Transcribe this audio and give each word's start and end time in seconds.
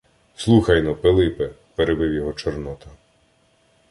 —Слухай-но, 0.35 0.95
Пилипе,— 0.95 1.49
перебив 1.75 2.13
його 2.13 2.33
Чорнота. 2.33 2.87